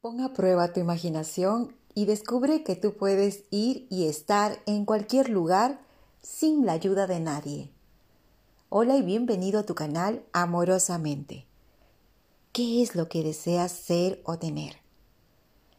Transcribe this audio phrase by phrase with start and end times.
[0.00, 5.28] Pon a prueba tu imaginación y descubre que tú puedes ir y estar en cualquier
[5.28, 5.80] lugar
[6.22, 7.72] sin la ayuda de nadie.
[8.68, 11.46] Hola y bienvenido a tu canal Amorosamente.
[12.52, 14.76] ¿Qué es lo que deseas ser o tener?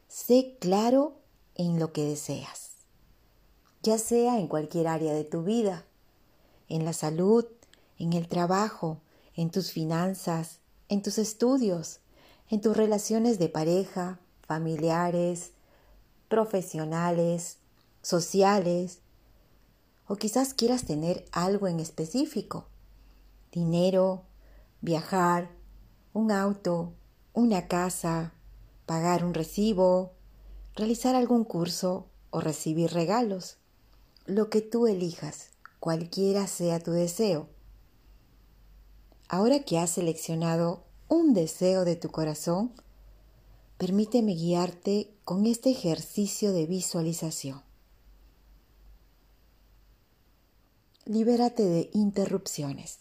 [0.09, 1.13] Sé claro
[1.55, 2.71] en lo que deseas,
[3.83, 5.85] ya sea en cualquier área de tu vida,
[6.67, 7.45] en la salud,
[7.97, 8.99] en el trabajo,
[9.37, 10.59] en tus finanzas,
[10.89, 12.01] en tus estudios,
[12.49, 15.51] en tus relaciones de pareja, familiares,
[16.27, 17.57] profesionales,
[18.01, 18.99] sociales,
[20.07, 22.67] o quizás quieras tener algo en específico,
[23.51, 24.23] dinero,
[24.81, 25.51] viajar,
[26.13, 26.93] un auto,
[27.33, 28.33] una casa,
[28.87, 30.13] pagar un recibo,
[30.75, 33.57] realizar algún curso o recibir regalos,
[34.25, 37.47] lo que tú elijas, cualquiera sea tu deseo.
[39.27, 42.71] Ahora que has seleccionado un deseo de tu corazón,
[43.77, 47.63] permíteme guiarte con este ejercicio de visualización.
[51.05, 52.99] Libérate de interrupciones.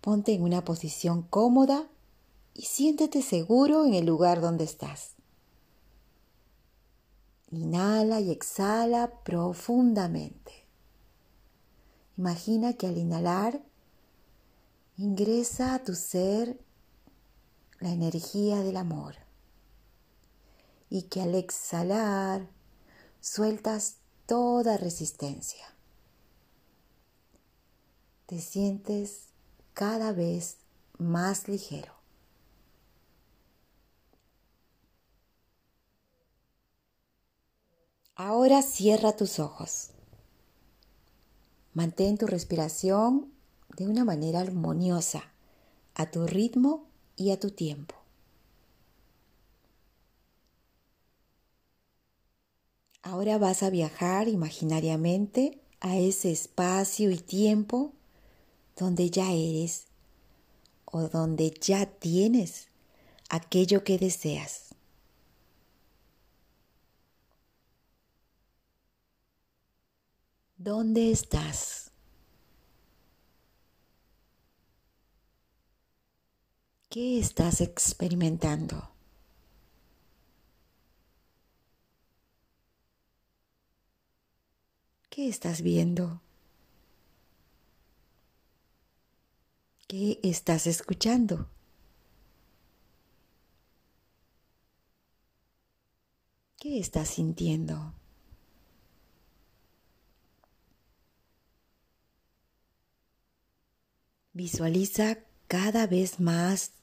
[0.00, 1.86] Ponte en una posición cómoda
[2.54, 5.10] y siéntete seguro en el lugar donde estás.
[7.50, 10.64] Inhala y exhala profundamente.
[12.16, 13.62] Imagina que al inhalar
[15.00, 16.58] Ingresa a tu ser
[17.78, 19.14] la energía del amor
[20.90, 22.48] y que al exhalar
[23.20, 25.64] sueltas toda resistencia.
[28.26, 29.28] Te sientes
[29.72, 30.56] cada vez
[30.98, 31.92] más ligero.
[38.16, 39.90] Ahora cierra tus ojos.
[41.72, 43.37] Mantén tu respiración
[43.76, 45.32] de una manera armoniosa,
[45.94, 47.94] a tu ritmo y a tu tiempo.
[53.02, 57.92] Ahora vas a viajar imaginariamente a ese espacio y tiempo
[58.76, 59.86] donde ya eres
[60.86, 62.68] o donde ya tienes
[63.30, 64.74] aquello que deseas.
[70.58, 71.77] ¿Dónde estás?
[76.90, 78.90] ¿Qué estás experimentando?
[85.10, 86.22] ¿Qué estás viendo?
[89.86, 91.50] ¿Qué estás escuchando?
[96.58, 97.92] ¿Qué estás sintiendo?
[104.32, 105.18] Visualiza
[105.48, 106.77] cada vez más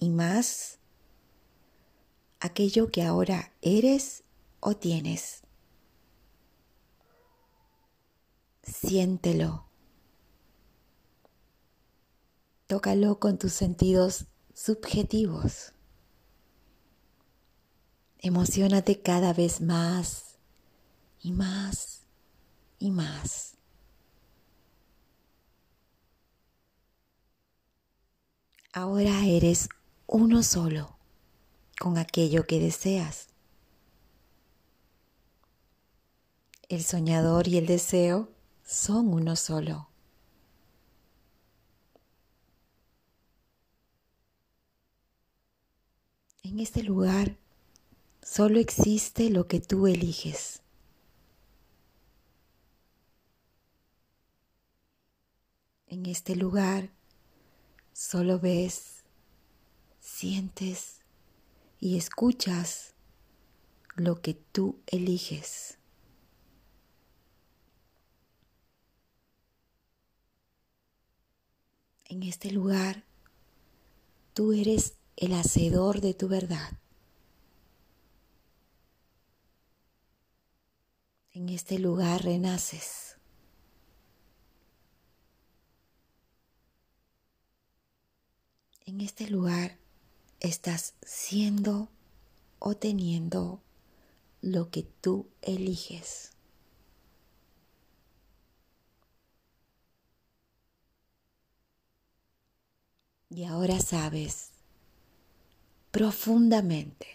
[0.00, 0.78] y más
[2.40, 4.24] aquello que ahora eres
[4.60, 5.42] o tienes.
[8.62, 9.66] Siéntelo.
[12.66, 15.72] Tócalo con tus sentidos subjetivos.
[18.18, 20.38] Emocionate cada vez más
[21.20, 22.02] y más
[22.78, 23.56] y más.
[28.72, 29.68] Ahora eres
[30.10, 30.96] uno solo
[31.78, 33.28] con aquello que deseas.
[36.70, 38.30] El soñador y el deseo
[38.64, 39.90] son uno solo.
[46.42, 47.36] En este lugar
[48.22, 50.62] solo existe lo que tú eliges.
[55.86, 56.88] En este lugar
[57.92, 58.97] solo ves
[60.08, 61.02] sientes
[61.78, 62.94] y escuchas
[63.94, 65.78] lo que tú eliges.
[72.06, 73.04] En este lugar,
[74.32, 76.72] tú eres el hacedor de tu verdad.
[81.32, 83.18] En este lugar renaces.
[88.86, 89.78] En este lugar
[90.40, 91.88] estás siendo
[92.58, 93.60] o teniendo
[94.40, 96.32] lo que tú eliges.
[103.30, 104.50] Y ahora sabes
[105.90, 107.06] profundamente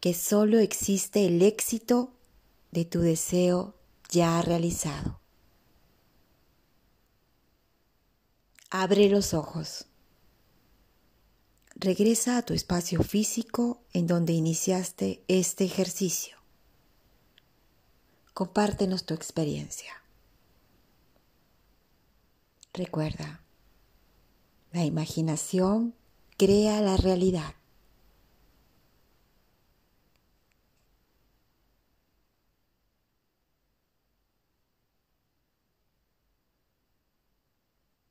[0.00, 2.12] que solo existe el éxito
[2.72, 3.74] de tu deseo
[4.10, 5.20] ya realizado.
[8.70, 9.86] Abre los ojos
[11.76, 16.36] regresa a tu espacio físico en donde iniciaste este ejercicio.
[18.32, 19.92] Compártenos tu experiencia.
[22.72, 23.40] Recuerda,
[24.72, 25.94] la imaginación
[26.36, 27.54] crea la realidad.